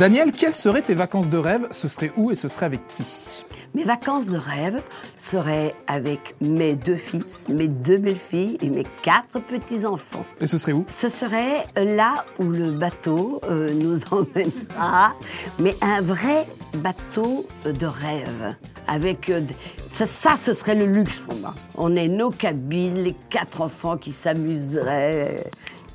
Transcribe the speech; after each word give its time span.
Daniel, 0.00 0.32
quelles 0.32 0.54
seraient 0.54 0.82
tes 0.82 0.94
vacances 0.94 1.28
de 1.28 1.38
rêve? 1.38 1.68
Ce 1.70 1.86
serait 1.86 2.10
où 2.16 2.32
et 2.32 2.34
ce 2.34 2.48
serait 2.48 2.66
avec 2.66 2.88
qui? 2.88 3.44
Mes 3.74 3.84
vacances 3.84 4.26
de 4.26 4.36
rêve 4.36 4.82
seraient 5.16 5.72
avec 5.86 6.34
mes 6.40 6.74
deux 6.74 6.96
fils, 6.96 7.48
mes 7.48 7.68
deux 7.68 7.98
belles-filles 7.98 8.58
et 8.60 8.70
mes 8.70 8.84
quatre 9.02 9.38
petits-enfants. 9.40 10.26
Et 10.40 10.48
ce 10.48 10.58
serait 10.58 10.72
où? 10.72 10.84
Ce 10.88 11.08
serait 11.08 11.66
là 11.76 12.24
où 12.40 12.44
le 12.44 12.72
bateau 12.72 13.40
euh, 13.48 13.72
nous 13.72 14.00
emmènera, 14.10 15.14
mais 15.60 15.76
un 15.80 16.00
vrai 16.00 16.48
bateau 16.74 17.46
de 17.64 17.86
rêve. 17.86 18.56
Avec 18.88 19.30
euh, 19.30 19.42
ça, 19.86 20.06
ça, 20.06 20.36
ce 20.36 20.52
serait 20.52 20.74
le 20.74 20.86
luxe 20.86 21.20
pour 21.20 21.36
moi. 21.36 21.54
On 21.76 21.94
est 21.94 22.08
nos 22.08 22.30
cabines, 22.30 23.00
les 23.00 23.14
quatre 23.30 23.60
enfants 23.60 23.96
qui 23.96 24.10
s'amuseraient, 24.10 25.44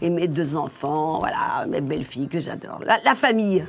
et 0.01 0.09
mes 0.09 0.27
deux 0.27 0.55
enfants, 0.55 1.19
voilà, 1.19 1.65
mes 1.67 1.81
belles-filles 1.81 2.29
que 2.29 2.39
j'adore. 2.39 2.79
La, 2.85 2.97
la 3.03 3.15
famille. 3.15 3.65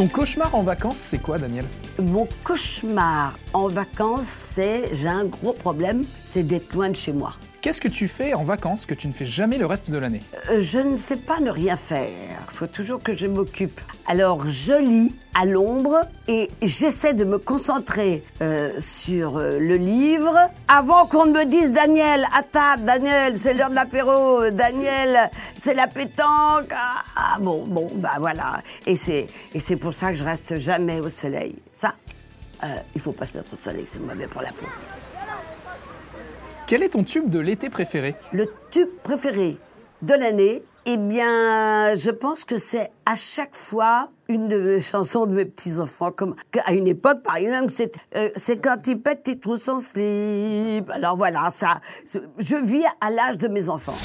Ton 0.00 0.08
cauchemar 0.08 0.54
en 0.54 0.62
vacances, 0.62 0.96
c'est 0.96 1.18
quoi, 1.18 1.36
Daniel? 1.36 1.66
Mon 1.98 2.26
cauchemar 2.42 3.38
en 3.52 3.68
vacances, 3.68 4.24
c'est 4.24 4.94
j'ai 4.94 5.08
un 5.08 5.26
gros 5.26 5.52
problème, 5.52 6.04
c'est 6.22 6.42
d'être 6.42 6.72
loin 6.72 6.88
de 6.88 6.96
chez 6.96 7.12
moi. 7.12 7.34
Qu'est-ce 7.60 7.82
que 7.82 7.88
tu 7.88 8.08
fais 8.08 8.32
en 8.32 8.42
vacances 8.42 8.86
que 8.86 8.94
tu 8.94 9.06
ne 9.06 9.12
fais 9.12 9.26
jamais 9.26 9.58
le 9.58 9.66
reste 9.66 9.90
de 9.90 9.98
l'année? 9.98 10.20
Euh, 10.48 10.60
Je 10.60 10.78
ne 10.78 10.96
sais 10.96 11.18
pas 11.18 11.40
ne 11.40 11.50
rien 11.50 11.76
faire. 11.76 12.08
Il 12.50 12.56
faut 12.56 12.66
toujours 12.66 13.02
que 13.02 13.14
je 13.14 13.26
m'occupe. 13.26 13.82
Alors, 14.06 14.48
je 14.48 14.72
lis 14.80 15.14
à 15.38 15.44
l'ombre 15.44 15.96
et 16.26 16.50
j'essaie 16.62 17.12
de 17.12 17.24
me 17.24 17.36
concentrer 17.36 18.24
euh, 18.40 18.72
sur 18.80 19.36
euh, 19.36 19.58
le 19.58 19.76
livre 19.76 20.34
avant 20.68 21.04
qu'on 21.04 21.26
ne 21.26 21.32
me 21.32 21.44
dise 21.44 21.72
Daniel, 21.72 22.24
à 22.34 22.42
table, 22.42 22.84
Daniel, 22.84 23.36
c'est 23.36 23.52
l'heure 23.52 23.68
de 23.68 23.74
l'apéro, 23.74 24.48
Daniel, 24.50 25.30
c'est 25.54 25.74
la 25.74 25.86
pétanque. 25.86 26.72
Ah, 27.14 27.36
bon, 27.40 27.66
bon, 27.66 27.90
bah 27.96 28.14
voilà. 28.18 28.62
Et 28.86 28.96
c'est 28.96 29.26
et 29.52 29.60
c'est 29.60 29.76
pour 29.76 29.92
ça 29.92 30.12
que 30.12 30.16
je 30.16 30.24
reste 30.24 30.56
jamais 30.56 31.00
au 31.00 31.10
soleil. 31.10 31.56
Ça, 31.74 31.94
il 32.94 33.00
faut 33.02 33.12
pas 33.12 33.26
se 33.26 33.36
mettre 33.36 33.52
au 33.52 33.56
soleil, 33.56 33.84
c'est 33.86 34.00
mauvais 34.00 34.26
pour 34.26 34.40
la 34.40 34.50
peau. 34.52 34.66
Quel 36.70 36.84
est 36.84 36.90
ton 36.90 37.02
tube 37.02 37.28
de 37.28 37.40
l'été 37.40 37.68
préféré? 37.68 38.14
Le 38.32 38.46
tube 38.70 38.90
préféré 39.02 39.58
de 40.02 40.14
l'année, 40.14 40.62
eh 40.86 40.96
bien, 40.98 41.96
je 41.96 42.10
pense 42.10 42.44
que 42.44 42.58
c'est 42.58 42.92
à 43.04 43.16
chaque 43.16 43.56
fois 43.56 44.10
une 44.28 44.46
de 44.46 44.56
mes 44.56 44.80
chansons 44.80 45.26
de 45.26 45.34
mes 45.34 45.46
petits-enfants. 45.46 46.12
À 46.64 46.72
une 46.72 46.86
époque, 46.86 47.24
par 47.24 47.38
exemple, 47.38 47.72
c'est 47.72 47.90
euh, 48.14 48.30
quand 48.62 48.86
ils 48.86 49.02
pètent 49.02 49.24
tes 49.24 49.36
trous 49.36 49.56
sans 49.56 49.80
slip. 49.80 50.88
Alors 50.90 51.16
voilà, 51.16 51.50
ça, 51.50 51.80
je 52.38 52.54
vis 52.54 52.84
à 53.00 53.10
l'âge 53.10 53.38
de 53.38 53.48
mes 53.48 53.68
enfants. 53.68 53.96